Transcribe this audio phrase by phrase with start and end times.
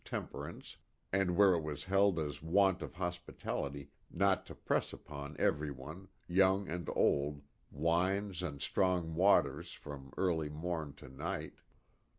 [0.03, 0.77] temperance
[1.13, 6.07] and where it was held as want of hospitality not to press upon every one,
[6.27, 7.39] young and old,
[7.69, 11.53] wines and" strong waters" from early morn to night.